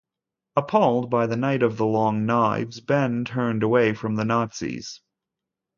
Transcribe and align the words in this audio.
Appalled 0.55 1.11
by 1.11 1.27
the 1.27 1.35
Night 1.35 1.61
of 1.61 1.77
the 1.77 1.85
Long 1.85 2.25
Knives, 2.25 2.79
Benn 2.79 3.23
turned 3.23 3.61
away 3.61 3.93
from 3.93 4.15
the 4.15 4.25
Nazis. 4.25 4.99